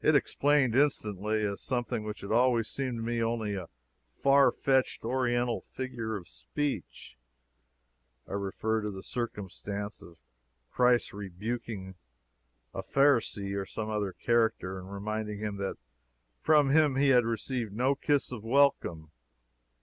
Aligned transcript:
It 0.00 0.16
explained 0.16 0.74
instantly 0.74 1.44
a 1.44 1.54
something 1.54 2.02
which 2.02 2.22
had 2.22 2.32
always 2.32 2.66
seemed 2.66 2.96
to 2.96 3.02
me 3.02 3.22
only 3.22 3.54
a 3.56 3.68
farfetched 4.24 5.04
Oriental 5.04 5.60
figure 5.60 6.16
of 6.16 6.28
speech. 6.28 7.18
I 8.26 8.32
refer 8.32 8.80
to 8.80 8.90
the 8.90 9.02
circumstance 9.02 10.00
of 10.02 10.16
Christ's 10.70 11.12
rebuking 11.12 11.96
a 12.72 12.82
Pharisee, 12.82 13.52
or 13.54 13.66
some 13.66 13.88
such 13.90 14.24
character, 14.24 14.78
and 14.78 14.90
reminding 14.90 15.40
him 15.40 15.58
that 15.58 15.76
from 16.38 16.70
him 16.70 16.96
he 16.96 17.08
had 17.08 17.26
received 17.26 17.74
no 17.74 17.94
"kiss 17.94 18.32
of 18.32 18.42
welcome." 18.42 19.10